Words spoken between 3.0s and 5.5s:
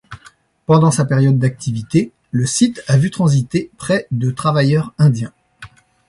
transiter près de travailleurs indiens.